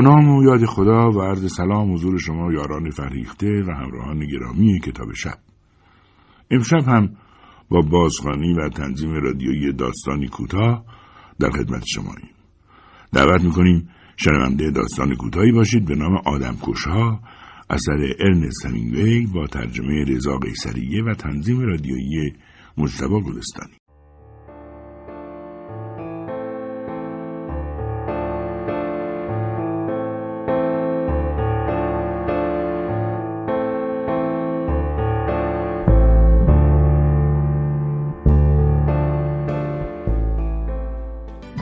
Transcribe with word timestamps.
نام 0.00 0.28
و 0.28 0.44
یاد 0.44 0.64
خدا 0.64 1.10
و 1.10 1.22
عرض 1.22 1.54
سلام 1.54 1.92
حضور 1.92 2.18
شما 2.18 2.52
یاران 2.52 2.90
فرهیخته 2.90 3.64
و 3.68 3.70
همراهان 3.70 4.26
گرامی 4.26 4.80
کتاب 4.80 5.12
شب. 5.14 5.38
امشب 6.50 6.88
هم 6.88 7.16
با 7.68 7.80
بازخوانی 7.80 8.54
و 8.54 8.68
تنظیم 8.68 9.12
رادیویی 9.12 9.72
داستانی 9.72 10.28
کوتاه 10.28 10.84
در 11.40 11.50
خدمت 11.50 11.84
شماییم 11.86 12.30
دعوت 13.12 13.44
می‌کنیم 13.44 13.88
شنونده 14.16 14.70
داستان 14.70 15.14
کوتاهی 15.14 15.52
باشید 15.52 15.84
به 15.84 15.94
نام 15.94 16.16
آدم 16.26 16.56
کشها 16.62 17.20
اثر 17.70 18.14
ارنست 18.20 18.66
همینگوی 18.66 19.26
با 19.26 19.46
ترجمه 19.46 20.04
رضا 20.08 20.36
قیصریه 20.36 21.04
و 21.04 21.14
تنظیم 21.14 21.60
رادیویی 21.60 22.32
مجتبا 22.78 23.20
گلستانی. 23.20 23.79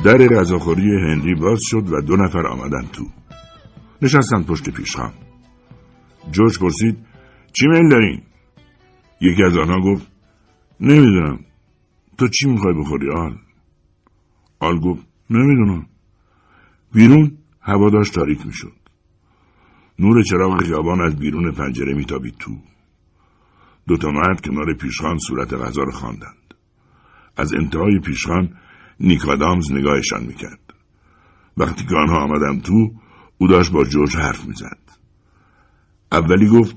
در 0.09 0.28
غذاخوری 0.28 0.83
هنری 0.83 1.34
باز 1.34 1.61
شد 1.62 1.92
و 1.92 2.01
دو 2.01 2.17
نفر 2.17 2.47
آمدن 2.47 2.83
تو. 2.92 3.06
نشستن 4.03 4.42
پشت 4.42 4.70
پیشخان 4.70 5.12
جورج 6.33 6.59
پرسید 6.59 6.97
چی 7.53 7.67
میل 7.69 7.89
دارین؟ 7.89 8.23
یکی 9.20 9.42
از 9.45 9.56
آنها 9.56 9.81
گفت 9.81 10.06
نمی‌دونم. 10.81 11.41
تو 12.19 12.29
چی 12.29 12.48
می‌خوای 12.48 12.75
بخوری 12.75 13.11
آل؟ 13.11 13.36
آل 14.61 14.81
گفت 14.81 15.06
نمی‌دونم. 15.31 15.86
بیرون 16.92 17.39
هوا 17.61 17.91
داشت 17.91 18.14
تاریک 18.14 18.47
می‌شد. 18.47 18.77
نور 19.98 20.23
چراغ 20.23 20.62
خیابان 20.62 21.01
از 21.01 21.17
بیرون 21.17 21.53
پنجره 21.53 21.95
میتابید 21.95 22.34
تو. 22.39 22.59
دوتا 23.89 24.11
مرد 24.11 24.41
کنار 24.41 24.75
پیشخان 24.75 25.19
صورت 25.19 25.55
غذا 25.55 25.83
را 25.83 25.92
خواندند. 25.92 26.55
از 27.36 27.55
انتهای 27.55 27.98
پیشخان 27.98 28.48
نیکادامز 29.01 29.73
نگاهشان 29.73 30.27
می‌کرد. 30.27 30.75
وقتی 31.57 31.86
که 31.86 31.97
آنها 31.97 32.19
آمدن 32.25 32.61
تو 32.61 32.91
او 33.39 33.48
داشت 33.48 33.73
با 33.73 33.85
جورج 33.85 34.17
حرف 34.17 34.47
می‌زد. 34.47 34.79
اولی 36.13 36.48
گفت 36.48 36.77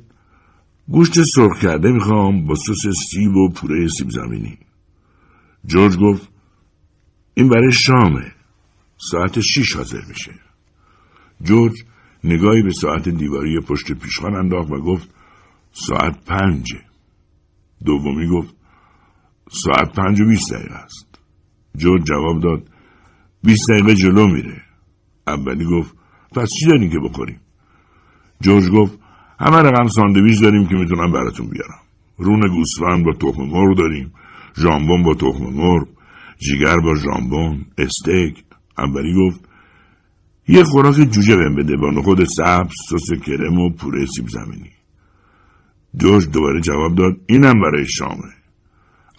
گوشت 0.87 1.23
سرخ 1.23 1.61
کرده 1.61 1.91
می‌خوام 1.91 2.45
با 2.45 2.55
سس 2.55 2.87
سیب 2.87 3.35
و 3.35 3.49
پوره 3.49 3.87
سیب 3.87 4.09
زمینی. 4.09 4.57
جورج 5.65 5.97
گفت 5.97 6.29
این 7.33 7.49
برای 7.49 7.71
شامه. 7.71 8.31
ساعت 8.97 9.39
شیش 9.39 9.75
حاضر 9.75 10.01
میشه. 10.09 10.31
جورج 11.43 11.73
نگاهی 12.23 12.63
به 12.63 12.71
ساعت 12.71 13.09
دیواری 13.09 13.59
پشت 13.59 13.91
پیشخان 13.91 14.35
انداخت 14.35 14.71
و 14.71 14.81
گفت 14.81 15.09
ساعت 15.71 16.25
پنجه. 16.25 16.81
دومی 17.85 18.27
گفت 18.27 18.55
ساعت 19.51 19.95
پنج 19.95 20.21
و 20.21 20.25
بیست 20.25 20.53
دقیقه 20.53 20.75
است. 20.75 21.10
جورج 21.77 22.03
جواب 22.03 22.41
داد. 22.41 22.63
بیست 23.43 23.69
دقیقه 23.69 23.95
جلو 23.95 24.27
میره. 24.27 24.61
اولی 25.27 25.65
گفت 25.65 25.95
پس 26.35 26.49
چی 26.49 26.65
داریم 26.65 26.89
که 26.89 26.99
بخوریم؟ 26.99 27.39
جورج 28.41 28.69
گفت 28.69 28.99
همه 29.39 29.57
رقم 29.57 29.87
ساندویچ 29.87 30.41
داریم 30.41 30.67
که 30.67 30.75
می‌تونم 30.75 31.11
براتون 31.11 31.49
بیارم. 31.49 31.81
رون 32.17 32.39
گوسفند 32.39 33.05
با 33.05 33.13
تخم 33.13 33.41
مرغ 33.43 33.77
داریم. 33.77 34.13
ژامبون 34.57 35.03
با 35.03 35.13
تخم 35.13 35.43
مرغ. 35.43 35.87
جیگر 36.37 36.77
با 36.77 36.95
ژامبون. 36.95 37.65
استیک. 37.77 38.43
اولی 38.77 39.13
گفت 39.13 39.45
یه 40.47 40.63
خوراک 40.63 40.95
جوجه 40.95 41.35
بهم 41.35 41.55
بده 41.55 41.77
با 41.77 41.91
نخود 41.91 42.23
سبز 42.23 42.73
سس 42.89 43.11
کرم 43.25 43.59
و 43.59 43.69
پوره 43.69 44.05
سیب 44.05 44.27
زمینی. 44.27 44.71
جورج 45.95 46.29
دوباره 46.29 46.61
جواب 46.61 46.95
داد 46.95 47.13
اینم 47.25 47.61
برای 47.61 47.87
شامه. 47.87 48.33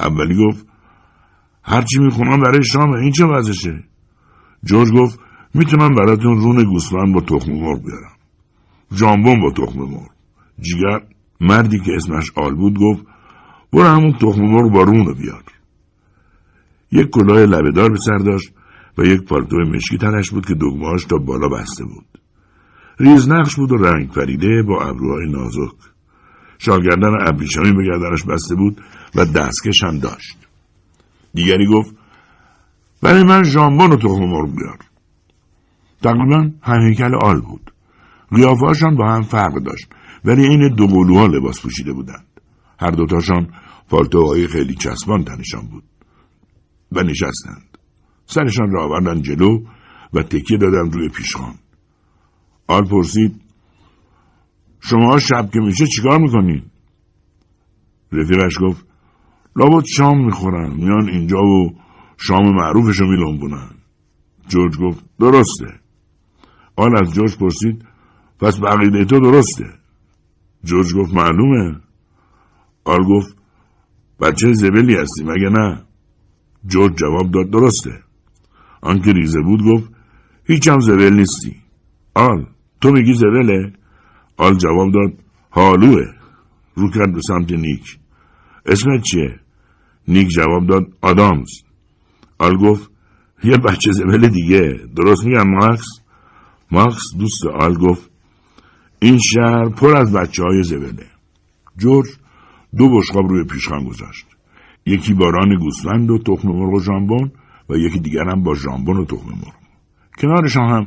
اولی 0.01 0.47
گفت 0.47 0.67
هرچی 1.65 1.99
می‌خونم 1.99 2.41
برای 2.41 2.65
شامه 2.65 2.97
این 2.97 3.13
چه 3.13 3.25
وضعشه؟ 3.25 3.85
جورج 4.65 4.93
گفت 4.93 5.19
می‌تونم 5.55 5.95
براتون 5.95 6.37
رون 6.37 6.65
گوسفند 6.65 7.15
با 7.15 7.21
تخم 7.21 7.53
مرغ 7.53 7.83
بیارم. 7.83 8.17
ژامبون 8.95 9.41
با 9.41 9.51
تخم 9.51 9.79
مرغ. 9.79 10.11
جیگر 10.61 11.01
مردی 11.41 11.79
که 11.79 11.93
اسمش 11.97 12.33
آل 12.37 12.55
بود 12.55 12.79
گفت 12.79 13.05
برو 13.73 13.85
همون 13.85 14.13
تخم 14.13 14.43
مرغ 14.43 14.73
با 14.73 14.83
رون 14.83 15.07
رو 15.07 15.15
بیار. 15.15 15.43
یک 16.93 17.11
کلاه 17.11 17.39
لبهدار 17.39 17.91
به 17.91 17.99
سر 17.99 18.17
داشت 18.17 18.53
و 18.99 19.05
یک 19.05 19.23
پالتو 19.23 19.57
مشکی 19.57 19.99
تنش 19.99 20.31
بود 20.31 20.47
که 20.47 20.55
دگمهاش 20.55 21.05
تا 21.05 21.17
بالا 21.17 21.49
بسته 21.49 21.85
بود. 21.85 22.07
ریزنقش 22.99 23.57
بود 23.57 23.73
و 23.73 23.77
رنگ 23.77 24.13
پریده 24.13 24.63
با 24.63 24.83
ابروهای 24.83 25.31
نازک. 25.31 25.77
شالگردن 26.59 27.29
ابریشمی 27.29 27.73
به 27.73 27.85
گردنش 27.85 28.23
بسته 28.25 28.55
بود 28.55 28.81
و 29.15 29.25
دستکش 29.25 29.85
هم 29.85 29.99
داشت. 29.99 30.42
دیگری 31.35 31.67
گفت 31.67 31.95
برای 33.03 33.23
من 33.23 33.43
ژامبون 33.43 33.93
و 33.93 33.97
تخم 33.97 34.25
مرغ 34.25 34.57
بیار. 34.57 34.79
تقریبا 36.03 36.51
هم 36.63 37.15
آل 37.23 37.41
بود. 37.41 37.73
قیافهاشان 38.35 38.97
با 38.97 39.13
هم 39.13 39.23
فرق 39.23 39.63
داشت 39.63 39.89
ولی 40.25 40.47
این 40.47 40.75
دو 40.75 40.87
قلوها 40.87 41.27
لباس 41.27 41.61
پوشیده 41.61 41.93
بودند. 41.93 42.27
هر 42.81 42.91
دوتاشان 42.91 43.55
پالتوهای 43.89 44.47
خیلی 44.47 44.75
چسبان 44.75 45.25
تنشان 45.25 45.67
بود 45.67 45.85
و 46.93 47.03
نشستند. 47.03 47.79
سرشان 48.27 48.71
را 48.71 48.85
آوردن 48.85 49.23
جلو 49.23 49.59
و 50.13 50.23
تکیه 50.23 50.59
دادن 50.59 50.91
روی 50.91 51.09
پیشخان. 51.09 51.55
آل 52.67 52.85
پرسید 52.85 53.41
شما 54.81 55.19
شب 55.19 55.51
که 55.53 55.61
میشه 55.61 55.87
چیکار 55.87 56.19
می‌کنید؟ 56.19 56.63
رفیقش 58.13 58.59
گفت 58.61 58.87
لابد 59.57 59.85
شام 59.85 60.25
می‌خورن. 60.25 60.75
میان 60.75 61.09
اینجا 61.09 61.39
و 61.39 61.75
شام 62.17 62.55
معروفشو 62.55 63.05
میلنبونن. 63.05 63.71
جورج 64.49 64.77
گفت 64.79 65.05
درسته. 65.21 65.81
آن 66.77 66.97
از 66.97 67.13
جورج 67.13 67.37
پرسید 67.39 67.85
پس 68.41 68.61
بقیده 68.61 69.05
تو 69.05 69.21
درسته؟ 69.21 69.65
جورج 70.65 70.95
گفت 70.95 71.15
معلومه. 71.15 71.81
آل 72.85 73.05
گفت 73.05 73.37
بچه 74.21 74.53
زبلی 74.53 74.95
هستی 74.95 75.25
مگه 75.25 75.49
نه؟ 75.49 75.83
جورج 76.67 76.95
جواب 76.95 77.31
داد 77.31 77.51
درسته. 77.51 78.03
آنکه 78.81 79.13
ریزه 79.13 79.41
بود 79.41 79.63
گفت 79.63 79.93
هیچم 80.45 80.79
زبل 80.79 81.13
نیستی. 81.13 81.57
آل 82.15 82.47
تو 82.81 82.93
میگی 82.93 83.15
زبله؟ 83.15 83.73
آل 84.37 84.55
جواب 84.55 84.93
داد 84.93 85.13
حالوه 85.51 86.05
رو 86.75 86.91
کرد 86.91 87.13
به 87.15 87.21
سمت 87.21 87.53
نیک. 87.53 87.99
اسمت 88.67 89.03
چیه؟ 89.03 89.41
نیک 90.09 90.29
جواب 90.29 90.67
داد 90.67 90.87
آدامز. 91.03 91.51
آل 92.39 92.57
گفت 92.57 92.91
یه 93.45 93.57
بچه 93.57 93.93
زبل 93.93 94.29
دیگه 94.29 94.81
درست 94.97 95.25
میگم 95.25 95.49
ماکس؟ 95.51 95.87
ماکس 96.71 97.03
دوست 97.19 97.47
آل 97.47 97.75
گفت 97.75 98.11
این 99.03 99.19
شهر 99.19 99.69
پر 99.69 99.97
از 99.97 100.13
بچه 100.13 100.43
های 100.43 100.63
زبله. 100.63 101.07
جورج 101.79 102.09
دو 102.79 102.99
بشقاب 102.99 103.27
روی 103.29 103.45
پیشخان 103.45 103.85
گذاشت. 103.85 104.27
یکی 104.87 105.15
با 105.15 105.31
ران 105.31 105.59
گوسفند 105.59 106.11
و 106.11 106.19
تخم 106.19 106.49
مرغ 106.49 106.73
و 106.73 106.81
ژامبون 106.81 107.33
و 107.71 107.77
یکی 107.77 107.99
دیگر 107.99 108.29
هم 108.29 108.43
با 108.43 108.55
ژامبون 108.55 108.97
و 108.97 109.05
تخم 109.05 109.29
مرغ. 109.29 109.55
کنارشان 110.19 110.69
هم 110.69 110.87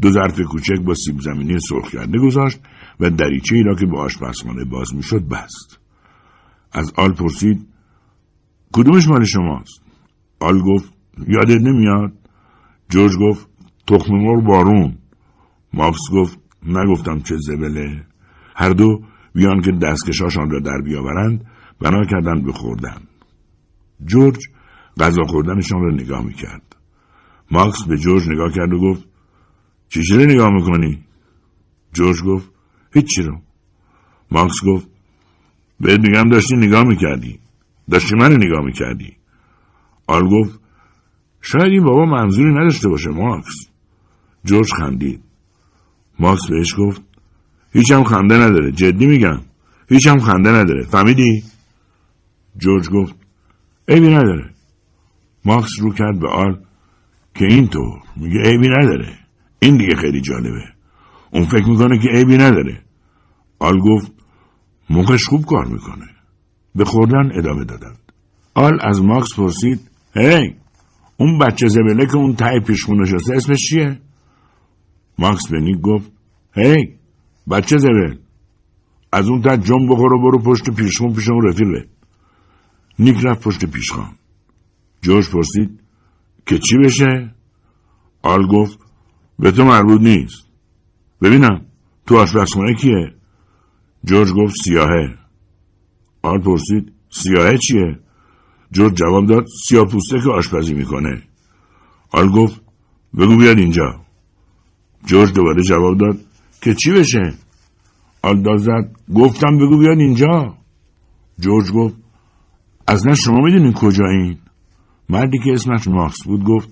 دو 0.00 0.10
ظرف 0.10 0.40
کوچک 0.40 0.80
با 0.80 0.94
سیب 0.94 1.20
زمینی 1.20 1.58
سرخ 1.60 1.90
کرده 1.90 2.18
گذاشت 2.18 2.60
و 3.00 3.10
دریچه 3.10 3.56
ای 3.56 3.62
را 3.62 3.74
که 3.74 3.86
با 3.86 4.00
آشپزخانه 4.00 4.64
باز 4.64 4.94
می‌شد 4.94 5.28
بست. 5.28 5.78
از 6.72 6.92
آل 6.96 7.12
پرسید 7.12 7.66
کدومش 8.72 9.08
مال 9.08 9.24
شماست؟ 9.24 9.82
آل 10.40 10.60
گفت 10.60 10.92
یادت 11.28 11.60
نمیاد؟ 11.60 12.12
جورج 12.88 13.12
گفت 13.16 13.48
تخم 13.86 14.14
مرغ 14.14 14.44
بارون. 14.44 14.98
ماکس 15.72 16.00
گفت 16.12 16.38
نگفتم 16.66 17.20
چه 17.20 17.36
زبله. 17.36 18.06
هر 18.56 18.70
دو 18.70 19.02
بیان 19.34 19.60
که 19.60 19.72
دستکشاشان 19.72 20.50
را 20.50 20.60
در 20.60 20.80
بیاورند 20.84 21.46
بنا 21.80 22.04
کردند 22.04 22.46
بخوردن 22.46 23.02
جورج 24.06 24.38
غذا 25.00 25.22
خوردنشان 25.22 25.80
را 25.80 25.94
نگاه 25.94 26.24
می‌کرد. 26.24 26.76
ماکس 27.50 27.82
به 27.82 27.96
جورج 27.96 28.28
نگاه 28.28 28.52
کرد 28.52 28.72
و 28.72 28.78
گفت 28.78 29.08
چی 29.88 30.16
نگاه 30.16 30.50
می‌کنی؟ 30.50 31.04
جورج 31.92 32.22
گفت 32.22 32.50
هیچی 32.92 33.22
رو. 33.22 33.40
ماکس 34.30 34.64
گفت 34.66 34.88
بهت 35.80 36.00
میگم 36.00 36.28
داشتی 36.28 36.56
نگاه 36.56 36.84
می‌کردی. 36.84 37.40
داشتی 37.90 38.14
من 38.14 38.32
نگاه 38.32 38.64
می‌کردی. 38.64 39.16
آل 40.06 40.28
گفت 40.28 40.60
شاید 41.40 41.72
این 41.72 41.84
بابا 41.84 42.04
منظوری 42.04 42.50
نداشته 42.50 42.88
باشه 42.88 43.10
ماکس. 43.10 43.54
جورج 44.44 44.72
خندید. 44.72 45.22
ماکس 46.18 46.46
بهش 46.50 46.74
گفت 46.78 47.02
هیچم 47.72 48.04
خنده 48.04 48.34
نداره 48.34 48.72
جدی 48.72 49.06
میگم. 49.06 49.40
هیچم 49.88 50.18
خنده 50.18 50.50
نداره 50.50 50.84
فهمیدی؟ 50.84 51.42
جورج 52.56 52.88
گفت 52.88 53.14
عیبی 53.88 54.08
نداره. 54.08 54.50
ماکس 55.44 55.70
رو 55.80 55.92
کرد 55.92 56.20
به 56.20 56.28
آل 56.28 56.56
که 57.34 57.44
اینطور 57.44 58.02
میگه 58.16 58.40
عیبی 58.40 58.68
نداره. 58.68 59.18
این 59.60 59.76
دیگه 59.76 59.96
خیلی 59.96 60.20
جالبه. 60.20 60.64
اون 61.30 61.44
فکر 61.44 61.68
می‌کنه 61.68 61.98
که 61.98 62.08
عیبی 62.08 62.38
نداره. 62.38 62.82
آل 63.58 63.78
گفت 63.78 64.12
موقعش 64.90 65.24
خوب 65.24 65.46
کار 65.46 65.64
می‌کنه. 65.64 66.06
به 66.74 66.84
خوردن 66.84 67.38
ادامه 67.38 67.64
دادند 67.64 68.12
آل 68.54 68.78
از 68.80 69.02
ماکس 69.02 69.34
پرسید 69.36 69.90
هی 70.14 70.54
اون 71.16 71.38
بچه 71.38 71.68
زبله 71.68 72.06
که 72.06 72.16
اون 72.16 72.34
تای 72.34 72.60
پیشخونش 72.60 73.14
هست 73.14 73.30
اسمش 73.30 73.68
چیه؟ 73.68 74.00
ماکس 75.18 75.48
به 75.48 75.60
نیک 75.60 75.80
گفت 75.80 76.12
هی 76.54 76.96
بچه 77.50 77.78
زبل 77.78 78.16
از 79.12 79.28
اون 79.28 79.42
تا 79.42 79.56
جم 79.56 79.88
بخور 79.88 80.12
و 80.12 80.22
برو 80.22 80.38
پشت 80.38 80.70
پیشخون 80.70 81.14
پیش 81.14 81.28
اون 81.30 81.48
رفیقه 81.48 81.88
نیک 82.98 83.16
رفت 83.24 83.42
پشت 83.42 83.64
پیشخان 83.64 84.12
جورج 85.02 85.30
پرسید 85.30 85.80
که 86.46 86.58
چی 86.58 86.76
بشه؟ 86.78 87.34
آل 88.22 88.46
گفت 88.46 88.78
به 89.38 89.50
تو 89.50 89.64
مربوط 89.64 90.00
نیست 90.00 90.46
ببینم 91.22 91.66
تو 92.06 92.16
آشپزخونه 92.16 92.74
کیه؟ 92.74 93.14
جورج 94.04 94.32
گفت 94.32 94.54
سیاهه 94.64 95.18
آل 96.22 96.38
پرسید 96.38 96.92
سیاهه 97.10 97.58
چیه؟ 97.58 97.98
جورج 98.72 98.94
جواب 98.94 99.26
داد 99.26 99.44
سیاه 99.68 99.86
پوسته 99.86 100.20
که 100.20 100.30
آشپزی 100.30 100.74
می‌کنه 100.74 101.22
آل 102.10 102.28
گفت 102.28 102.60
بگو 103.18 103.36
بیاد 103.36 103.58
اینجا 103.58 104.00
جورج 105.06 105.32
دوباره 105.32 105.62
جواب 105.62 105.98
داد 105.98 106.20
که 106.62 106.74
چی 106.74 106.90
بشه؟ 106.90 107.34
آل 108.22 108.58
زد 108.58 108.92
گفتم 109.14 109.58
بگو 109.58 109.78
بیاد 109.78 109.98
اینجا 109.98 110.54
جورج 111.40 111.72
گفت 111.72 111.96
از 112.86 113.06
نه 113.06 113.14
شما 113.14 113.40
می‌دونین 113.40 113.72
کجایین؟ 113.72 114.38
مردی 115.08 115.38
که 115.44 115.52
اسمش 115.52 115.88
ماکس 115.88 116.24
بود 116.24 116.44
گفت 116.44 116.68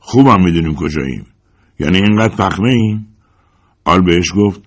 خوبم 0.00 0.44
می‌دونیم 0.44 0.74
کجاییم 0.74 1.26
یعنی 1.80 1.96
اینقدر 1.96 2.36
پخمه 2.36 2.70
ایم؟ 2.70 3.06
آل 3.84 4.00
بهش 4.00 4.32
گفت 4.36 4.62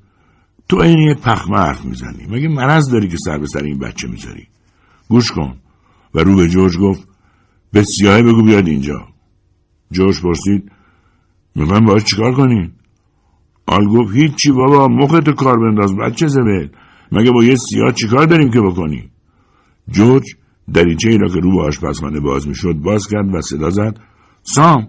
تو 0.69 0.78
این 0.78 1.00
یه 1.00 1.14
پخمه 1.14 1.58
حرف 1.58 1.86
می‌زنی. 1.86 2.28
مگه 2.30 2.48
مرض 2.48 2.90
داری 2.90 3.08
که 3.08 3.18
سر 3.18 3.38
به 3.38 3.48
سر 3.48 3.64
این 3.64 3.80
بچه 3.80 4.08
می‌ذاری؟ 4.08 4.48
گوش 5.10 5.31
کن. 5.31 5.58
و 6.14 6.19
رو 6.19 6.36
به 6.36 6.48
جورج 6.48 6.78
گفت 6.78 7.08
به 7.72 7.84
سیاهه 7.84 8.22
بگو 8.24 8.44
بیاد 8.44 8.68
اینجا. 8.68 9.08
جورج 9.92 10.22
پرسید 10.22 10.72
می‌خوایم 11.56 11.86
باید 11.86 12.04
چیکار 12.04 12.34
کنیم 12.34 12.74
آل 13.66 13.88
گفت 13.88 14.16
هیچی 14.16 14.52
بابا 14.52 14.88
مختو 14.88 15.34
کار 15.34 15.60
بنداز 15.60 15.96
بچه 15.96 16.28
زبل 16.28 16.68
مگه 17.12 17.31
با 17.31 17.44
یه 17.44 17.56
سیاه 17.56 17.92
چیکار 17.92 18.25
داریم 18.25 18.52
که 18.52 18.62
بکنیم؟ 18.62 19.12
جورج 19.90 20.24
دریچه 20.74 21.10
ای 21.10 21.18
را 21.18 21.28
که 21.28 21.40
رو 21.40 21.58
به 21.58 21.64
آشپزخانه 21.64 22.19
باز 22.19 22.48
می‌شد 22.48 22.74
باز 22.74 23.08
کرد 23.08 23.36
و 23.36 23.42
صدا 23.42 23.69
زد 23.69 24.00
سام 24.44 24.88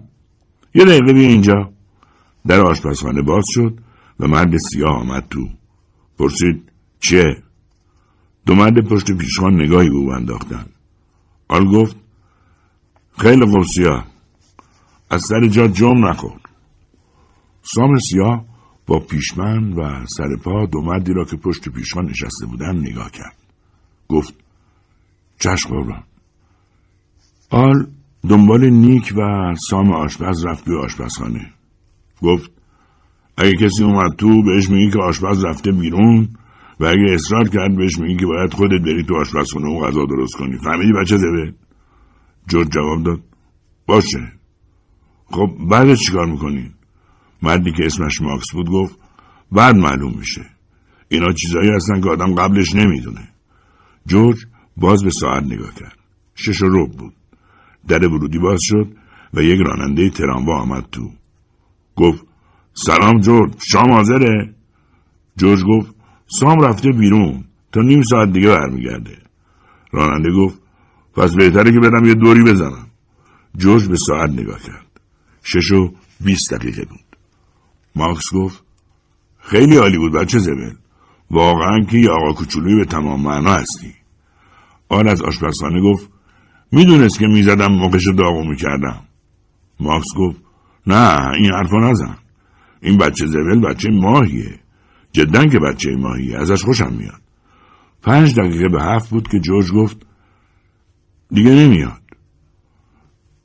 یه 0.75 0.85
دقیقه 0.85 1.13
بیا 1.13 1.27
اینجا. 1.27 1.71
در 2.47 2.61
آشپزخانه 2.61 3.21
باز 3.21 3.45
شد 3.47 3.79
و 4.19 4.27
مرد 4.27 4.57
سیاه 4.57 4.95
آمد 4.95 5.27
تو. 5.29 5.58
پرسید 6.19 6.71
چه؟ 6.99 7.43
دو 8.45 8.55
مرد 8.55 8.87
پشت 8.87 9.11
پیشخان 9.11 9.61
نگاهی 9.61 9.89
به 9.89 9.95
او 9.95 10.11
انداختن. 10.11 10.65
آل 11.47 11.65
گفت 11.65 11.95
خیلی 13.17 13.45
خوب 13.45 13.63
سیاه. 13.63 14.05
از 15.09 15.23
سر 15.23 15.47
جا 15.47 15.67
جمع 15.67 16.09
نخور 16.09 16.39
سام 17.61 17.97
سیاه 17.97 18.45
با 18.85 18.99
پیشمن 18.99 19.73
و 19.73 20.05
سر 20.17 20.35
پا 20.43 20.65
دو 20.65 20.81
مردی 20.81 21.13
را 21.13 21.25
که 21.25 21.37
پشت 21.37 21.69
پیشخان 21.69 22.05
نشسته 22.05 22.45
بودن 22.45 22.77
نگاه 22.77 23.11
کرد. 23.11 23.35
گفت 24.07 24.33
چشم 25.39 25.69
قربان 25.69 26.03
آل 27.49 27.87
دنبال 28.29 28.69
نیک 28.69 29.13
و 29.17 29.55
سام 29.69 29.91
آشپز 29.91 30.45
رفت 30.45 30.65
به 30.65 30.77
آشپزخانه. 30.77 31.53
گفت 32.21 32.51
اگه 33.39 33.53
کسی 33.53 33.83
اومد 33.83 34.15
تو 34.17 34.43
بهش 34.43 34.69
میگی 34.69 34.91
که 34.91 34.99
آشپز 34.99 35.45
رفته 35.45 35.71
بیرون 35.71 36.29
و 36.79 36.85
اگه 36.85 37.13
اصرار 37.13 37.49
کرد 37.49 37.77
بهش 37.77 37.99
میگی 37.99 38.15
که 38.15 38.25
باید 38.25 38.53
خودت 38.53 38.81
بری 38.81 39.03
تو 39.03 39.15
آشپزخونه 39.15 39.69
و 39.69 39.79
غذا 39.79 40.05
درست 40.05 40.35
کنی. 40.35 40.57
فهمیدی 40.57 40.93
بچه 40.93 41.17
زبه 41.17 41.53
جورج 42.47 42.67
جواب 42.69 43.03
داد. 43.03 43.21
باشه. 43.87 44.31
خب 45.31 45.49
بعد 45.69 45.95
چیکار 45.95 46.25
می‌کنی؟ 46.25 46.71
مردی 47.41 47.71
که 47.71 47.85
اسمش 47.85 48.21
ماکس 48.21 48.51
بود 48.53 48.69
گفت 48.69 48.99
بعد 49.51 49.75
معلوم 49.75 50.13
میشه. 50.17 50.45
اینا 51.09 51.33
چیزایی 51.33 51.69
هستن 51.69 52.01
که 52.01 52.09
آدم 52.09 52.35
قبلش 52.35 52.75
نمی‌دونه. 52.75 53.27
جورج 54.07 54.37
باز 54.77 55.03
به 55.03 55.09
ساعت 55.09 55.43
نگاه 55.43 55.73
کرد. 55.75 55.97
شش 56.35 56.61
و 56.61 56.87
بود. 56.87 57.13
در 57.87 58.07
ورودی 58.07 58.39
باز 58.39 58.59
شد 58.61 58.87
و 59.33 59.41
یک 59.41 59.59
راننده 59.65 60.09
تراموا 60.09 60.61
آمد 60.61 60.85
تو. 60.91 61.11
گفت 61.95 62.28
سلام 62.85 63.19
جورج 63.19 63.53
شام 63.71 63.91
حاضره؟ 63.91 64.55
جورج 65.37 65.63
گفت 65.63 65.95
سام 66.27 66.61
رفته 66.61 66.91
بیرون 66.91 67.43
تا 67.71 67.81
نیم 67.81 68.01
ساعت 68.01 68.33
دیگه 68.33 68.47
برمیگرده. 68.47 69.17
راننده 69.91 70.31
گفت 70.31 70.61
پس 71.13 71.35
بهتره 71.35 71.71
که 71.71 71.79
بدم 71.79 72.05
یه 72.05 72.13
دوری 72.13 72.43
بزنم. 72.43 72.87
جورج 73.57 73.87
به 73.87 73.97
ساعت 73.97 74.29
نگاه 74.29 74.59
کرد. 74.59 74.99
شش 75.43 75.71
و 75.71 75.93
بیست 76.21 76.53
دقیقه 76.53 76.85
بود. 76.85 77.17
ماکس 77.95 78.33
گفت 78.33 78.63
خیلی 79.39 79.77
عالی 79.77 79.97
بود 79.97 80.13
بچه 80.13 80.39
زبل. 80.39 80.73
واقعا 81.31 81.79
که 81.91 81.97
یه 81.97 82.09
آقا 82.09 82.33
کوچولوی 82.33 82.75
به 82.75 82.85
تمام 82.85 83.21
معنا 83.21 83.53
هستی. 83.53 83.93
آن 84.89 85.07
از 85.07 85.21
آشپزخانه 85.21 85.81
گفت 85.81 86.09
می‌دونست 86.71 87.19
که 87.19 87.27
می‌زدم 87.27 87.71
موقعش 87.71 88.07
داغو 88.07 88.43
می‌کردم. 88.43 89.01
ماکس 89.79 90.07
گفت 90.17 90.41
نه 90.87 91.29
این 91.29 91.51
حرفا 91.51 91.77
نزن. 91.77 92.17
این 92.81 92.97
بچه 92.97 93.25
زبل 93.25 93.59
بچه 93.59 93.89
ماهیه. 93.89 94.59
جدا 95.11 95.45
که 95.45 95.59
بچه 95.59 95.95
ماهیه. 95.95 96.37
ازش 96.37 96.63
خوشم 96.63 96.93
میاد. 96.93 97.21
پنج 98.01 98.39
دقیقه 98.39 98.69
به 98.69 98.83
هفت 98.83 99.09
بود 99.09 99.27
که 99.27 99.39
جورج 99.39 99.71
گفت 99.71 99.97
دیگه 101.31 101.49
نمیاد. 101.49 102.01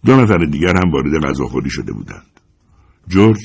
دو 0.04 0.16
نفر 0.16 0.38
دیگر 0.38 0.76
هم 0.84 0.90
وارد 0.92 1.24
غذاخوری 1.24 1.70
شده 1.70 1.92
بودند. 1.92 2.40
جورج 3.08 3.38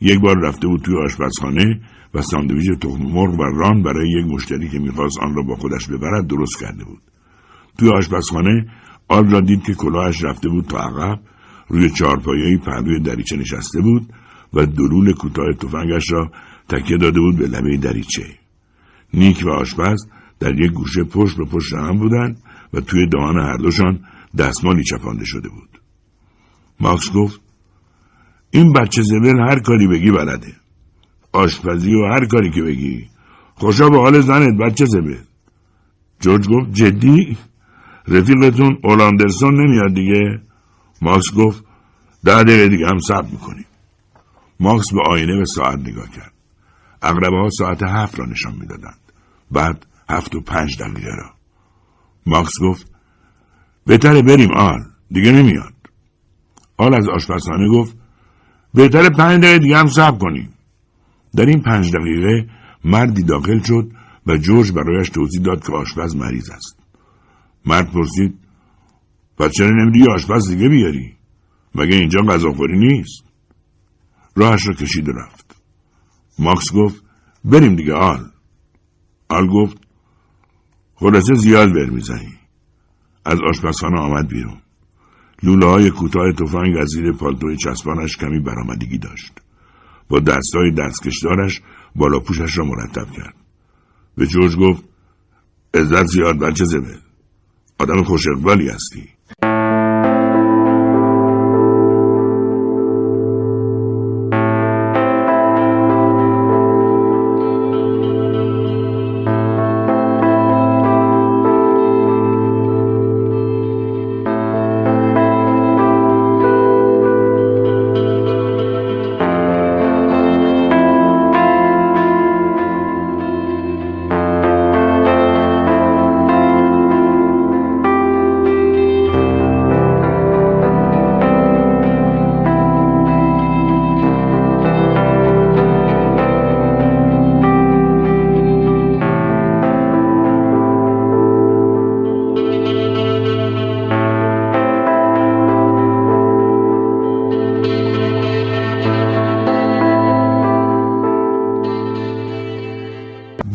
یک 0.00 0.20
بار 0.20 0.38
رفته 0.38 0.66
بود 0.66 0.80
توی 0.80 0.94
آشپزخانه 1.04 1.80
و 2.14 2.22
ساندویچ 2.22 2.70
تخم 2.80 3.02
مرغ 3.02 3.40
و 3.40 3.42
ران 3.42 3.82
برای 3.82 4.10
یک 4.10 4.26
مشتری 4.26 4.68
که 4.68 4.78
می‌خواست 4.78 5.18
آن 5.18 5.34
را 5.34 5.42
با 5.42 5.56
خودش 5.56 5.88
ببرد 5.88 6.26
درست 6.26 6.60
کرده 6.60 6.84
بود. 6.84 7.02
توی 7.78 7.90
آشپزخانه 7.90 8.66
آل 9.08 9.30
را 9.30 9.40
دید 9.40 9.62
که 9.62 9.74
کلاهش 9.74 10.24
رفته 10.24 10.48
بود 10.48 10.64
تا 10.64 10.78
عقب 10.78 11.20
روی 11.68 11.90
چهارپایهای 11.90 12.56
پهلوی 12.56 13.00
دریچه 13.00 13.36
نشسته 13.36 13.80
بود 13.80 14.12
و 14.54 14.66
دلول 14.66 15.12
کوتاه 15.12 15.52
تفنگش 15.52 16.12
را 16.12 16.30
تکیه 16.68 16.96
داده 16.96 17.20
بود 17.20 17.36
به 17.36 17.46
لبه 17.46 17.76
دریچه. 17.76 18.26
نیک 19.14 19.42
و 19.46 19.50
آشپز 19.50 20.06
در 20.40 20.60
یک 20.60 20.72
گوشه 20.72 21.04
پشت 21.04 21.36
به 21.36 21.44
پشت 21.44 21.74
هم 21.74 21.98
بودند 21.98 22.42
و 22.72 22.80
توی 22.80 23.06
دهان 23.06 23.38
هر 23.38 23.56
دوشان 23.56 24.00
دستمالی 24.38 24.84
چپانده 24.84 25.24
شده 25.24 25.48
بود. 25.48 25.80
ماکس 26.80 27.12
گفت 27.12 27.40
این 28.50 28.72
بچه 28.72 29.02
زبل 29.02 29.38
هر 29.48 29.58
کاری 29.60 29.86
بگی 29.86 30.10
بلده. 30.10 30.52
آشپزی 31.32 31.94
و 31.94 32.06
هر 32.06 32.26
کاری 32.26 32.50
که 32.50 32.62
بگی. 32.62 33.06
خوشا 33.54 33.88
به 33.88 33.98
حال 33.98 34.20
زنت 34.20 34.58
بچه 34.58 34.84
زبل 34.84 35.16
جورج 36.20 36.48
گفت 36.48 36.72
جدی؟ 36.72 37.36
رفیقتون 38.08 38.78
اولاندرسون 38.84 39.54
نمیاد 39.60 39.94
دیگه؟ 39.94 40.40
ماکس 41.02 41.34
گفت 41.34 41.64
ده 42.24 42.42
دقیقه 42.42 42.68
دیگه 42.68 42.86
هم 42.86 42.98
صبر 42.98 43.30
می‌کنیم 43.30 43.65
ماکس 44.60 44.92
به 44.92 45.00
آینه 45.10 45.42
و 45.42 45.44
ساعت 45.44 45.78
نگاه 45.78 46.10
کرد. 46.10 46.32
اقربه 47.02 47.36
ها 47.36 47.50
ساعت 47.50 47.82
هفت 47.82 48.18
را 48.18 48.26
نشان 48.26 48.54
می‌دادند. 48.60 49.00
بعد 49.50 49.86
هفت 50.10 50.34
و 50.34 50.40
پنج 50.40 50.78
دقیقه 50.78 51.10
را. 51.16 51.30
ماکس 52.26 52.52
گفت 52.62 52.92
بهتره 53.86 54.22
بریم 54.22 54.52
آل. 54.52 54.80
دیگه 55.10 55.32
نمیاد. 55.32 55.74
آل 56.76 56.94
از 56.94 57.08
آشپزخانه 57.08 57.68
گفت 57.68 57.96
بهتره 58.74 59.10
پنج 59.10 59.42
دقیقه 59.42 59.58
دیگه 59.58 59.76
هم 59.78 59.86
صبر 59.86 60.18
کنیم. 60.18 60.52
در 61.36 61.46
این 61.46 61.62
پنج 61.62 61.92
دقیقه 61.96 62.48
مردی 62.84 63.22
داخل 63.22 63.58
شد 63.62 63.90
و 64.26 64.36
جورج 64.36 64.72
برایش 64.72 65.08
توضیح 65.08 65.42
داد 65.42 65.66
که 65.66 65.72
آشپز 65.72 66.16
مریض 66.16 66.50
است. 66.50 66.78
مرد 67.66 67.92
پرسید 67.92 68.38
پس 69.38 69.50
چرا 69.50 69.70
نمیری 69.70 70.12
آشپز 70.14 70.48
دیگه 70.48 70.68
بیاری؟ 70.68 71.16
مگه 71.74 71.96
اینجا 71.96 72.20
غذاخوری 72.20 72.78
نیست؟ 72.78 73.25
راهش 74.36 74.68
را 74.68 74.74
کشید 74.74 75.08
و 75.08 75.12
رفت. 75.12 75.56
ماکس 76.38 76.72
گفت 76.72 77.02
بریم 77.44 77.76
دیگه 77.76 77.94
آل. 77.94 78.24
آل 79.28 79.46
گفت 79.46 79.76
خلاصه 80.94 81.34
زیاد 81.34 81.72
بر 81.72 81.86
می‌زنی. 81.86 82.38
از 83.24 83.38
آشپزخانه 83.40 84.00
آمد 84.00 84.28
بیرون. 84.28 84.58
لوله 85.42 85.66
های 85.66 85.90
کوتاه 85.90 86.32
تفنگ 86.32 86.76
از 86.76 86.88
زیر 86.88 87.12
پالتوی 87.12 87.56
چسبانش 87.56 88.16
کمی 88.16 88.40
برآمدگی 88.40 88.98
داشت. 88.98 89.32
با 90.08 90.20
دستای 90.20 90.70
دستکشدارش 90.70 91.60
بالا 91.96 92.20
پوشش 92.20 92.58
را 92.58 92.64
مرتب 92.64 93.10
کرد. 93.10 93.34
به 94.16 94.26
جورج 94.26 94.56
گفت 94.56 94.82
عزت 95.74 96.06
زیاد 96.06 96.38
بچه 96.38 96.64
زبل؟ 96.64 96.98
آدم 97.78 98.02
خوش 98.02 98.28
اقبالی 98.28 98.68
هستی. 98.68 99.15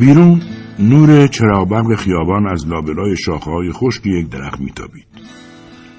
بیرون 0.01 0.41
نور 0.79 1.27
چراغبرق 1.27 1.95
خیابان 1.95 2.47
از 2.47 2.67
لابلای 2.67 3.17
شاخه‌های 3.17 3.71
خشک 3.71 4.05
یک 4.05 4.29
درخت 4.29 4.59
میتابید. 4.59 5.07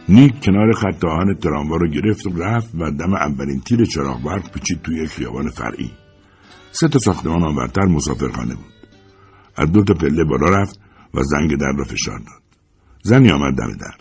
نیک 0.09 0.45
کنار 0.45 0.73
خط 0.73 1.05
آهن 1.05 1.35
تراموا 1.35 1.77
رو 1.77 1.89
گرفت 1.89 2.27
و 2.27 2.39
رفت 2.39 2.75
و 2.75 2.91
دم 2.91 3.15
اولین 3.15 3.61
تیر 3.61 3.85
چراغبرق 3.85 4.51
پیچید 4.51 4.83
توی 4.83 5.07
خیابان 5.07 5.49
فرعی. 5.49 5.91
سه 6.71 6.89
تا 6.89 6.99
ساختمان 6.99 7.43
آنورتر 7.43 7.85
مسافرخانه 7.85 8.55
بود. 8.55 8.73
از 9.57 9.73
دو 9.73 9.85
تا 9.85 9.95
پله 9.95 10.25
بالا 10.25 10.61
رفت 10.61 10.81
و 11.15 11.23
زنگ 11.23 11.57
در 11.59 11.73
را 11.79 11.85
فشار 11.85 12.19
داد. 12.19 12.43
زنی 13.03 13.31
آمد 13.31 13.55
دم 13.55 13.73
در. 13.73 13.97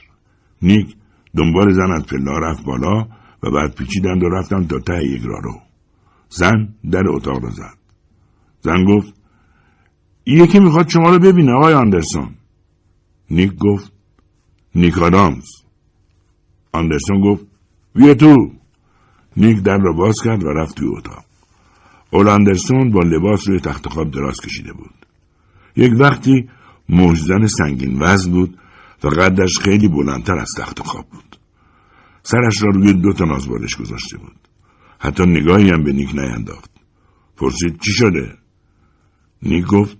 نیک 0.62 0.96
دنبال 1.38 1.74
زن 1.74 1.91
از 1.91 2.05
پله 2.05 2.39
رفت 2.39 2.63
بالا 2.65 3.08
و 3.43 3.51
بعد 3.51 3.75
پیچیدند 3.75 4.24
و 4.24 4.29
رفتند 4.29 4.70
تا 4.70 4.79
ته 4.79 5.05
یک 5.05 5.22
رارو 5.25 5.62
زن 6.29 6.70
در 6.91 7.03
اتاق 7.08 7.43
را 7.43 7.50
زد. 7.50 7.77
زن 8.62 8.86
گفت 8.86 9.20
یکی 10.25 10.59
می‌خواد 10.59 10.89
شما 10.89 11.09
رو 11.09 11.19
ببینه 11.19 11.51
آقای 11.51 11.73
آندرسون. 11.73 12.35
نیک 13.29 13.55
گفت 13.55 13.91
نیک 14.75 14.97
آدامز. 14.97 15.47
آندرسون 16.73 17.21
گفت 17.21 17.45
بیا 17.95 18.13
تو. 18.13 18.51
نیک 19.37 19.61
در 19.61 19.77
را 19.77 19.93
باز 19.93 20.15
کرد 20.23 20.43
و 20.43 20.47
رفت 20.47 20.75
توی 20.75 20.87
اتاق. 20.87 21.25
اول 22.11 22.27
آندرسون 22.27 22.91
با 22.91 22.99
لباس 22.99 23.47
روی 23.47 23.59
تخت 23.59 23.89
خواب 23.89 24.11
دراز 24.11 24.39
کشیده 24.39 24.73
بود. 24.73 25.05
یک 25.75 25.93
وقتی 25.99 26.49
موجزن 26.89 27.47
سنگین 27.47 27.97
وزن 28.01 28.31
بود 28.31 28.57
و 29.03 29.07
قدش 29.07 29.59
خیلی 29.59 29.87
بلندتر 29.87 30.37
از 30.37 30.49
تخت 30.57 30.79
خواب 30.79 31.05
بود. 31.09 31.37
سرش 32.23 32.63
را 32.63 32.69
روی 32.69 32.93
دو 32.93 33.13
تا 33.13 33.25
نازبالش 33.25 33.75
گذاشته 33.75 34.17
بود. 34.17 34.35
حتی 34.99 35.25
نگاهی 35.25 35.69
هم 35.69 35.83
به 35.83 35.93
نیک 35.93 36.15
نینداخت. 36.15 36.71
پرسید 37.37 37.79
چی 37.79 37.91
شده؟ 37.91 38.37
نیک 39.43 39.65
گفت 39.65 39.97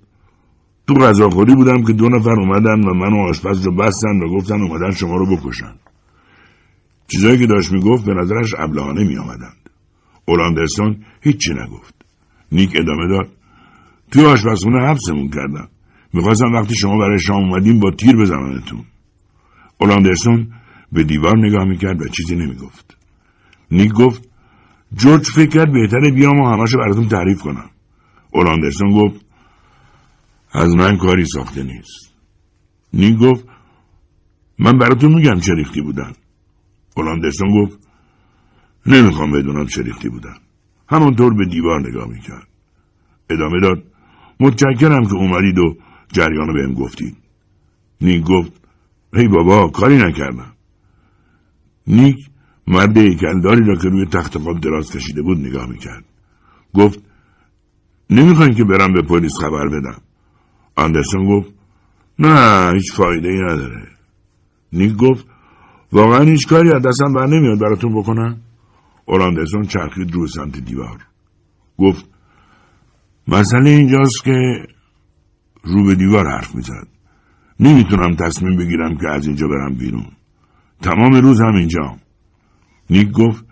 تو 0.93 1.00
غذاخوری 1.00 1.55
بودم 1.55 1.83
که 1.83 1.93
دو 1.93 2.10
نفر 2.10 2.39
اومدن 2.39 2.88
و 2.88 2.93
من 2.93 3.13
و 3.13 3.29
آشپز 3.29 3.65
رو 3.65 3.75
بستن 3.75 4.24
و 4.24 4.29
گفتن 4.29 4.62
اومدن 4.62 4.91
شما 4.91 5.15
رو 5.15 5.36
بکشن. 5.36 5.74
چیزایی 7.07 7.38
که 7.38 7.48
داشت 7.48 7.71
می‌گفت 7.71 8.05
به 8.05 8.13
نظرش 8.13 8.53
ابلهانه 8.57 9.03
میآمدند. 9.03 9.69
اولاندرسون 10.25 10.98
هیچی 11.21 11.53
نگفت. 11.53 11.95
نیک 12.51 12.71
ادامه 12.75 13.07
داد. 13.07 13.29
توی 14.12 14.25
آشپزخونه 14.25 14.88
حبسمون 14.88 15.29
کردم. 15.29 15.67
می‌خواستم 16.13 16.53
وقتی 16.53 16.75
شما 16.75 16.98
برای 16.98 17.19
شام 17.19 17.43
اومدیم 17.43 17.79
با 17.79 17.91
تیر 17.91 18.15
بزننتون 18.15 18.83
اولاندرسون 19.77 20.48
به 20.91 21.03
دیوار 21.03 21.38
نگاه 21.38 21.65
می‌کرد 21.65 22.01
و 22.01 22.07
چیزی 22.07 22.36
نمی‌گفت. 22.36 22.98
نیک 23.71 23.91
گفت 23.91 24.29
جورج 24.95 25.24
فکر 25.24 25.50
کرد 25.50 25.71
بهتره 25.71 26.12
بیام 26.12 26.39
و 26.39 26.48
همشو 26.48 26.77
براتون 26.77 27.07
تعریف 27.07 27.41
کنم. 27.41 27.69
اولاندرسون 28.31 28.91
گفت 28.91 29.25
از 30.51 30.75
من 30.75 30.98
کاری 30.98 31.25
ساخته 31.25 31.63
نیست. 31.63 32.13
نیک 32.93 33.17
گفت 33.17 33.46
من 34.60 34.77
براتون 34.77 35.15
میگم 35.15 35.39
چه 35.39 35.53
ریختی 35.53 35.81
بودن. 35.81 36.13
اولاندرسون 36.98 37.63
گفت 37.63 37.88
نمی‌خوام 38.86 39.31
بدونم 39.31 39.65
چه 39.65 39.81
ریختی 39.81 40.10
بودن. 40.10 40.36
همانطور 40.89 41.34
به 41.34 41.46
دیوار 41.46 41.89
نگاه 41.89 42.08
می‌کرد. 42.08 42.48
ادامه 43.29 43.60
داد 43.60 43.84
متشکرم 44.39 45.05
که 45.05 45.13
اومدید 45.13 45.58
و 45.60 45.77
جریان 46.13 46.48
رو 46.48 46.53
بهم 46.53 46.74
گفتید. 46.74 47.17
نیک 48.01 48.24
گفت 48.24 48.51
ای 49.13 49.27
بابا 49.27 49.67
کاری 49.67 49.98
نکردم. 49.98 50.53
نیک 51.88 52.17
مرد 52.67 52.98
ایکلداری 52.98 53.65
را 53.65 53.75
که 53.75 53.89
روی 53.89 54.05
تخت 54.05 54.38
خواب 54.38 54.60
دراز 54.60 54.91
کشیده 54.91 55.22
بود 55.22 55.38
نگاه 55.38 55.70
می‌کرد. 55.70 56.05
گفت 56.74 57.00
نمی‌خواین 58.10 58.53
که 58.53 58.63
برم 58.63 58.93
به 58.93 59.01
پلیس 59.01 59.38
خبر 59.38 59.67
بدم. 59.67 60.01
آندرسون 60.75 61.25
گفت 61.25 61.53
نه 62.19 62.71
هیچ 62.73 62.93
فایده 62.93 63.27
ای 63.27 63.39
نداره. 63.41 63.87
نیک 64.73 64.95
گفت 64.95 65.25
واقعا 65.91 66.21
هیچ 66.21 66.47
کاری 66.47 66.71
از 66.73 66.81
دستم 66.81 67.13
بر 67.13 67.27
نمیاد 67.27 67.59
براتون 67.59 67.95
بکنم. 67.95 68.41
اولاندرسون 69.05 69.63
چرخید 69.63 70.11
رو 70.13 70.27
سمت 70.27 70.59
دیوار. 70.59 70.97
گفت 71.77 72.05
مسئله 73.27 73.69
اینجاست 73.69 74.23
که 74.23 74.65
رو 75.63 75.85
به 75.85 75.95
دیوار 75.95 76.27
حرف 76.27 76.55
می‌زد. 76.55 76.87
نمی‌تونم 77.59 78.15
تصمیم 78.15 78.57
بگیرم 78.57 78.97
که 78.97 79.07
از 79.07 79.27
اینجا 79.27 79.47
برم 79.47 79.73
بیرون. 79.73 80.07
تمام 80.81 81.13
روز 81.13 81.41
هم 81.41 81.55
اینجا 81.55 81.97
نیک 82.89 83.11
گفت 83.11 83.45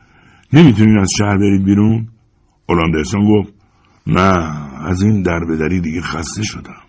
نمی‌تونین 0.54 1.00
از 1.00 1.12
شهر 1.18 1.38
برید 1.38 1.66
بیرون؟ 1.66 2.08
اولاندرسون 2.70 3.26
گفت 3.28 3.54
نه 4.08 4.60
از 4.86 5.02
این 5.02 5.22
در 5.22 5.40
بدری 5.46 5.82
دیگه 5.82 6.02
خسته 6.02 6.44
شدم. 6.44 6.89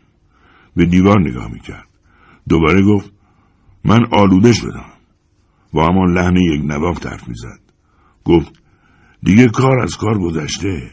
به 0.77 0.87
دیوار 0.87 1.21
نگاه 1.21 1.53
می‌کرد. 1.53 1.89
دوباره 2.49 2.83
گفت 2.83 3.13
من 3.85 4.07
آلوده 4.13 4.53
شدم. 4.53 4.91
با 5.73 5.87
همان 5.87 6.13
لحن 6.15 6.37
یک 6.37 6.61
نواخت 6.65 7.07
حرف 7.07 7.29
می‌زد. 7.29 7.61
گفت 8.25 8.53
دیگه 9.23 9.49
کار 9.49 9.81
از 9.81 9.97
کار 9.97 10.19
گذشته. 10.19 10.91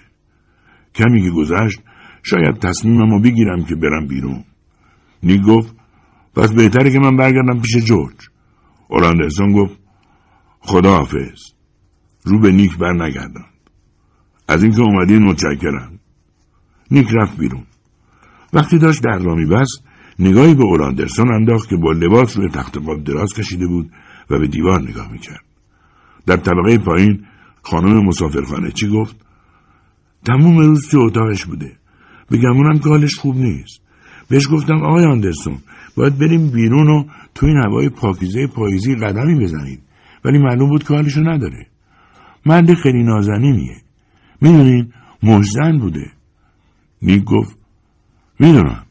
کمی 0.96 1.24
که 1.24 1.30
گذشت 1.30 1.80
شاید 2.24 2.60
تصمیمم 2.60 3.22
بگیرم 3.22 3.64
که 3.64 3.76
برم 3.76 4.08
بیرون. 4.08 4.44
نیک 5.24 5.42
گفت 5.42 5.76
پس 6.36 6.52
بهتره 6.52 6.92
که 6.92 7.00
من 7.00 7.18
برگردم 7.18 7.62
پیش 7.62 7.78
جورج. 7.78 8.16
اولاندرسون 8.88 9.54
گفت 9.54 9.80
خدا 10.60 10.98
حافظ 10.98 11.40
رو 12.24 12.40
به 12.40 12.52
نیک 12.52 12.78
بر 12.78 12.94
نگردند 12.94 13.54
از 14.48 14.64
اینکه 14.64 14.82
اومدین 14.82 15.24
متشکرم. 15.24 16.00
نیک 16.92 17.08
رفت 17.14 17.38
بیرون. 17.38 17.64
وقتی 18.54 18.78
داشت 18.78 19.04
در 19.04 19.18
را 19.18 19.36
میبست 19.36 19.84
نگاهی 20.20 20.56
به 20.56 20.64
اولاندرسون 20.64 21.34
انداخت 21.34 21.70
که 21.70 21.76
با 21.76 21.92
لباس 21.92 22.38
روی 22.38 22.50
تخت 22.50 22.80
خواب 22.80 23.04
دراز 23.04 23.34
کشیده 23.34 23.68
بود 23.68 23.92
و 24.30 24.40
به 24.40 24.48
دیوار 24.48 24.82
نگاه 24.82 25.12
می‌کرد. 25.12 25.44
در 26.26 26.38
طبقه 26.38 26.78
پایین 26.78 27.26
خانم 27.62 28.06
مسافرخانه 28.06 28.72
چی 28.72 28.88
گفت؟ 28.88 29.16
تموم 30.26 30.58
روز 30.58 30.88
تو 30.88 31.00
اتاقش 31.00 31.46
بوده. 31.46 31.72
بگمونم 32.32 32.80
که 32.80 32.90
حالش 32.90 33.16
خوب 33.16 33.36
نیست. 33.38 33.82
بهش 34.30 34.48
گفتم 34.52 34.84
آقای 34.84 35.06
آندرسون 35.06 35.58
باید 35.96 36.18
بریم 36.18 36.50
بیرون 36.50 36.88
و 36.88 37.04
تو 37.36 37.46
این 37.46 37.58
هوای 37.58 37.90
پاکیزه 37.90 38.48
پاییزی 38.48 38.96
قدمی 38.96 39.44
بزنید. 39.44 39.82
ولی 40.26 40.38
معلوم 40.38 40.70
بود 40.70 40.84
که 40.84 40.94
حالشو 40.94 41.22
نداره. 41.22 41.68
مرد 42.46 42.74
خیلی 42.74 43.04
نازنینیه. 43.04 43.76
می‌دونین 44.42 44.94
مجزن 45.24 45.80
بوده. 45.80 46.12
نیک 47.02 47.24
گفت 47.24 47.58
می‌دونم. 48.40 48.86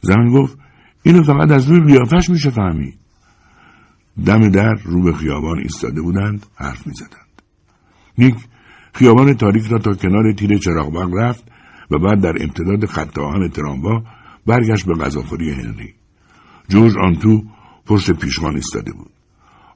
زن 0.00 0.28
گفت 0.28 0.58
اینو 1.02 1.22
فقط 1.22 1.50
از 1.50 1.70
روی 1.70 1.80
قیافش 1.80 2.30
میشه 2.30 2.50
فهمید. 2.50 2.98
دم 4.26 4.48
در 4.48 4.74
رو 4.74 5.02
به 5.02 5.12
خیابان 5.12 5.58
ایستاده 5.58 6.02
بودند 6.02 6.46
حرف 6.54 6.86
می‌زدند. 6.86 7.42
نیک 8.18 8.34
خیابان 8.94 9.34
تاریک 9.34 9.66
را 9.66 9.78
تا 9.78 9.94
کنار 9.94 10.32
تیر 10.32 10.58
چراغ 10.58 11.14
رفت 11.14 11.44
و 11.90 11.98
بعد 11.98 12.20
در 12.20 12.42
امتداد 12.42 12.86
خط 12.86 13.18
آهن 13.18 13.48
تراموا 13.48 14.02
برگشت 14.46 14.86
به 14.86 14.94
غذاخوری 14.94 15.50
هنری. 15.50 15.94
جورج 16.68 16.98
آن 16.98 17.16
تو 17.16 17.44
پشت 17.86 18.10
پیشخان 18.10 18.54
ایستاده 18.54 18.92
بود. 18.92 19.10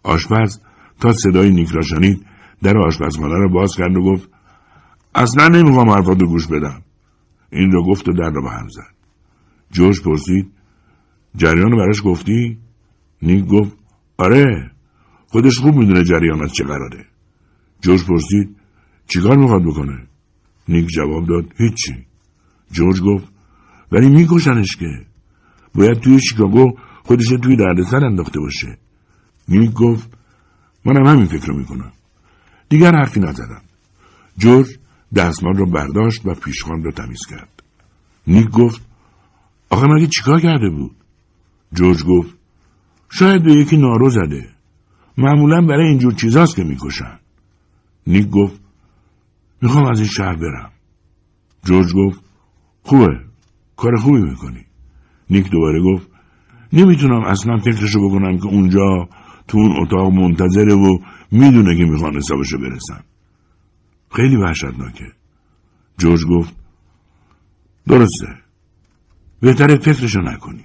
آشپز 0.02 0.60
تا 1.00 1.12
صدای 1.12 1.50
نیک 1.50 1.70
را 1.70 1.82
شنید 1.82 2.26
در 2.62 2.78
آشپزخانه 2.78 3.34
را 3.34 3.48
باز 3.48 3.76
کرد 3.76 3.96
و 3.96 4.02
گفت 4.02 4.28
اصلا 5.14 5.48
نمی‌خوام 5.48 5.90
حرفات 5.90 6.22
گوش 6.22 6.46
بدم. 6.46 6.82
این 7.54 7.72
را 7.72 7.82
گفت 7.82 8.08
و 8.08 8.12
در 8.12 8.30
را 8.30 8.42
به 8.42 8.50
هم 8.50 8.68
زد. 8.68 8.94
جورج 9.70 10.02
پرسید 10.02 10.52
جریان 11.36 11.70
رو 11.70 11.78
براش 11.78 12.02
گفتی؟ 12.04 12.58
نیک 13.22 13.44
گفت 13.44 13.76
آره 14.16 14.70
خودش 15.26 15.58
خوب 15.58 15.74
می‌دونه 15.74 16.04
جریان 16.04 16.42
از 16.44 16.52
چه 16.52 16.64
قراره. 16.64 17.06
جورج 17.80 18.04
پرسید 18.04 18.56
چیکار 19.06 19.36
می‌خواد 19.36 19.62
بکنه؟ 19.62 20.06
نیک 20.68 20.88
جواب 20.88 21.26
داد 21.26 21.44
هیچی. 21.56 22.06
جورج 22.72 23.00
گفت 23.00 23.28
ولی 23.92 24.08
میکشنش 24.08 24.76
که. 24.76 25.06
باید 25.74 26.00
توی 26.00 26.20
شیکاگو 26.20 26.72
خودش 27.04 27.28
توی 27.28 27.56
دردسر 27.56 28.04
انداخته 28.04 28.40
باشه. 28.40 28.78
نیک 29.48 29.72
گفت 29.72 30.10
منم 30.84 31.06
همین 31.06 31.26
فکر 31.26 31.46
رو 31.46 31.56
می‌کنم. 31.56 31.92
دیگر 32.68 32.94
حرفی 32.94 33.20
نزدم. 33.20 33.62
جورج 34.38 34.78
دستمال 35.16 35.54
رو 35.54 35.66
برداشت 35.66 36.26
و 36.26 36.34
پیشخان 36.34 36.82
رو 36.82 36.92
تمیز 36.92 37.26
کرد. 37.30 37.62
نیک 38.26 38.50
گفت 38.50 38.82
آخه 39.70 39.86
مگه 39.86 40.06
چیکار 40.06 40.40
کرده 40.40 40.70
بود؟ 40.70 40.96
جورج 41.72 42.04
گفت 42.04 42.34
شاید 43.10 43.42
به 43.42 43.52
یکی 43.52 43.76
نارو 43.76 44.10
زده. 44.10 44.48
معمولا 45.18 45.60
برای 45.60 45.88
اینجور 45.88 46.14
چیزاست 46.14 46.56
که 46.56 46.64
می‌کشن. 46.64 47.18
نیک 48.06 48.30
گفت 48.30 48.60
می‌خوام 49.62 49.86
از 49.86 49.98
این 49.98 50.08
شهر 50.08 50.34
برم. 50.34 50.70
جورج 51.64 51.94
گفت 51.94 52.20
خوبه 52.82 53.20
کار 53.76 53.96
خوبی 53.96 54.22
می‌کنی. 54.22 54.64
نیک 55.30 55.50
دوباره 55.50 55.82
گفت 55.82 56.06
نمی‌تونم 56.72 57.24
اصلا 57.24 57.58
فکرشو 57.58 58.08
بکنم 58.08 58.38
که 58.38 58.46
اونجا 58.46 59.08
تو 59.48 59.58
اون 59.58 59.82
اتاق 59.82 60.12
منتظره 60.12 60.74
و 60.74 60.98
می‌دونه 61.30 61.76
که 61.76 61.84
می‌خوان 61.84 62.16
حسابشو 62.16 62.58
برسن. 62.58 63.00
خیلی 64.16 64.36
وحشتناکه. 64.36 65.12
جورج 65.98 66.20
گفت 66.24 66.54
درسته. 67.88 68.26
بهتره 69.40 69.76
فکرشو 69.76 70.20
نکنی. 70.20 70.64